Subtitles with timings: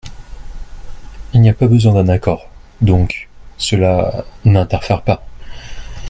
[1.31, 2.49] Il n’y a pas besoin d’un accord,
[2.81, 5.23] donc cela n’interfère pas.